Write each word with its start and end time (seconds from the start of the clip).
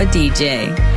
Papa 0.00 0.10
DJ. 0.12 0.89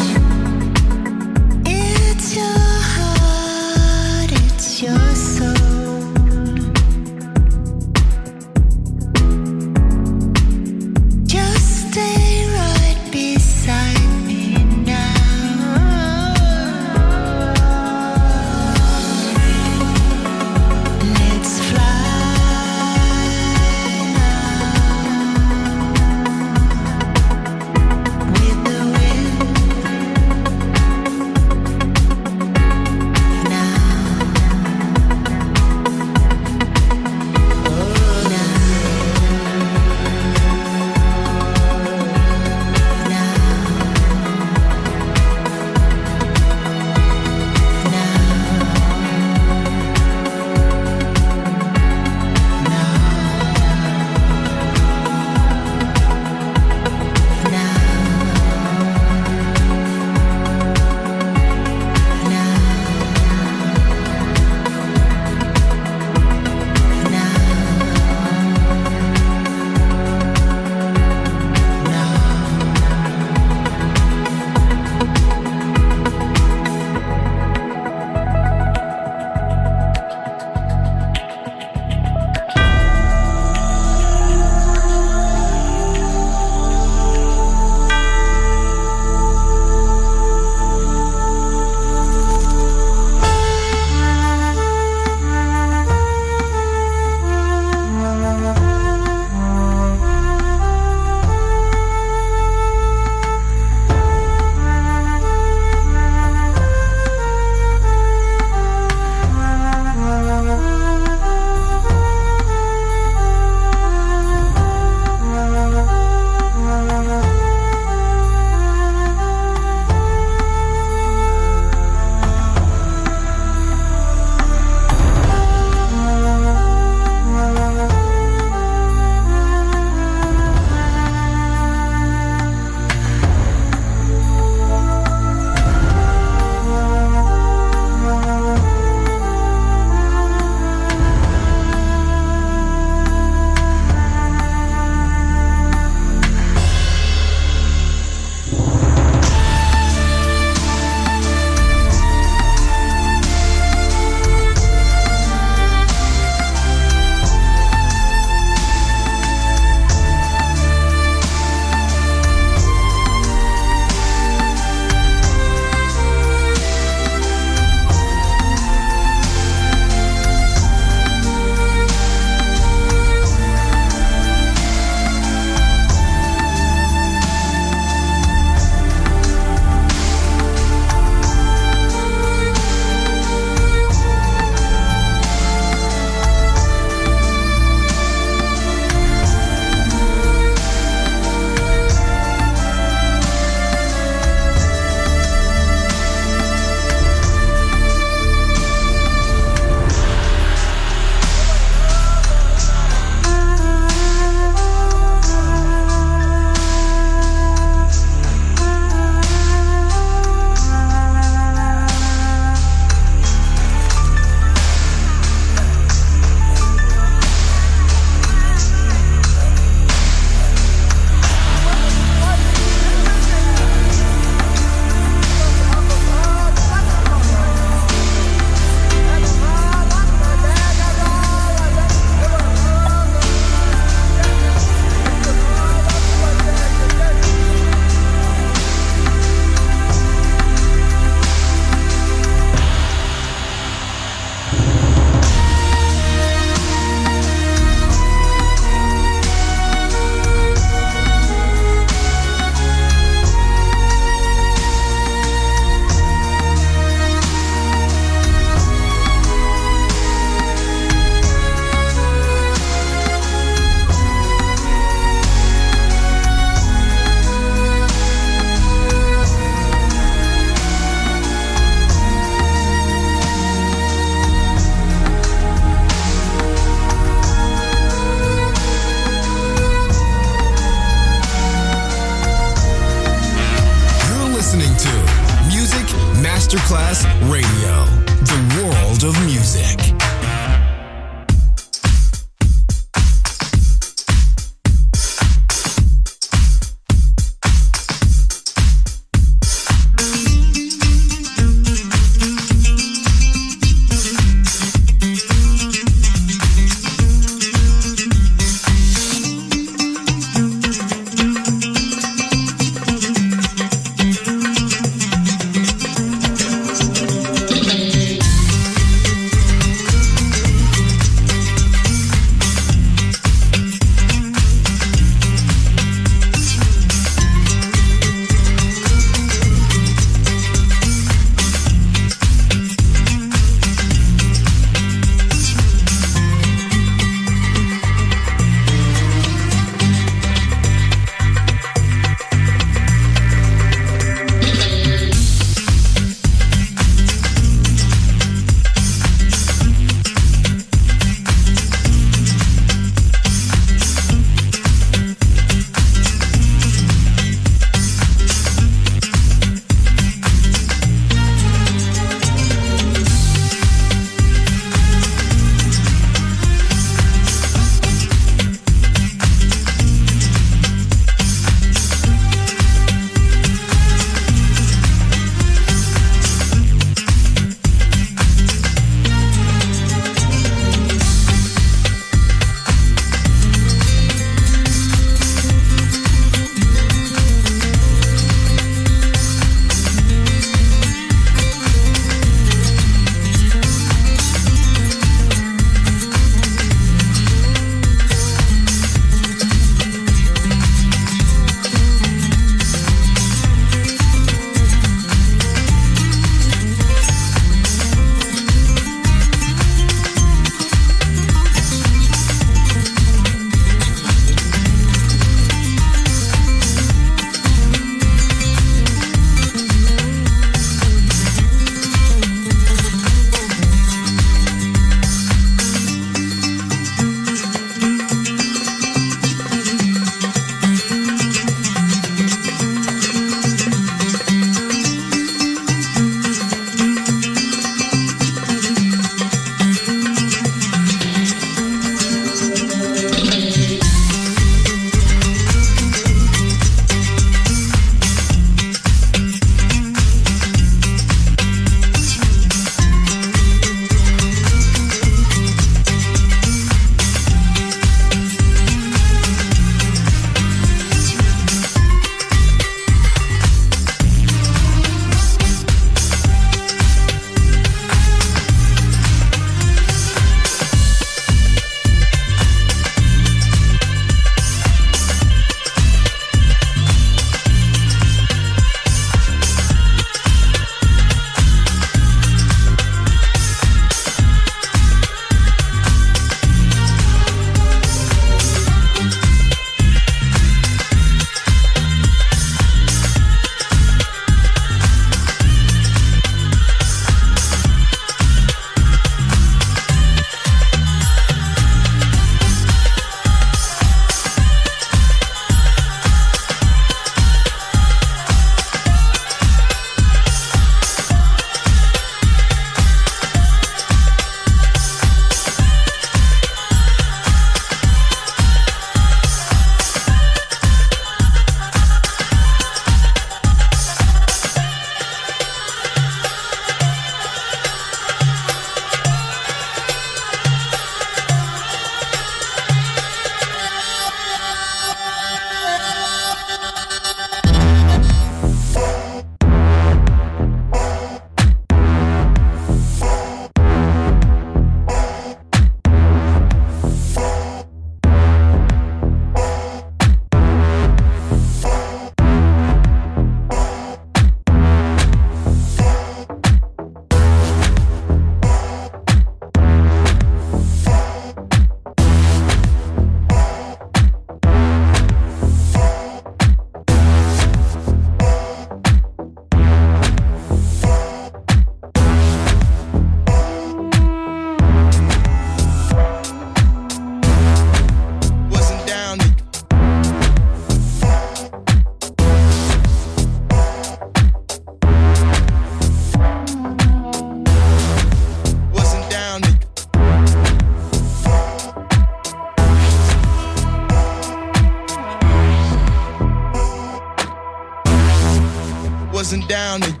Wasn't 599.31 599.47
down 599.47 599.79
to 599.79 600.00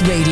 Radio. 0.00 0.31